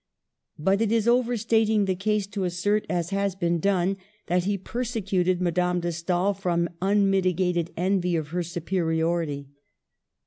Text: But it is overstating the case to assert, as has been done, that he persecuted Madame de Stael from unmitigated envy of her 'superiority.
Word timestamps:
But 0.57 0.81
it 0.81 0.91
is 0.91 1.07
overstating 1.07 1.85
the 1.85 1.93
case 1.93 2.25
to 2.25 2.43
assert, 2.43 2.87
as 2.89 3.11
has 3.11 3.35
been 3.35 3.59
done, 3.59 3.97
that 4.25 4.45
he 4.45 4.57
persecuted 4.57 5.39
Madame 5.39 5.79
de 5.79 5.91
Stael 5.91 6.33
from 6.33 6.69
unmitigated 6.81 7.71
envy 7.77 8.15
of 8.15 8.29
her 8.29 8.41
'superiority. 8.41 9.49